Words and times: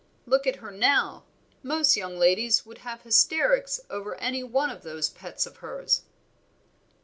Look 0.25 0.47
at 0.47 0.55
her 0.55 0.71
now; 0.71 1.25
most 1.61 1.95
young 1.95 2.17
ladies 2.17 2.65
would 2.65 2.79
have 2.79 3.03
hysterics 3.03 3.79
over 3.87 4.15
any 4.15 4.41
one 4.41 4.71
of 4.71 4.81
those 4.81 5.09
pets 5.11 5.45
of 5.45 5.57
hers." 5.57 6.01